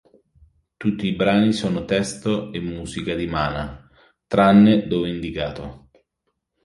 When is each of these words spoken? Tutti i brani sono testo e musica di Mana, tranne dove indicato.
Tutti 0.77 1.05
i 1.05 1.13
brani 1.13 1.53
sono 1.53 1.85
testo 1.85 2.51
e 2.51 2.59
musica 2.59 3.13
di 3.13 3.27
Mana, 3.27 3.87
tranne 4.25 4.87
dove 4.87 5.09
indicato. 5.11 5.89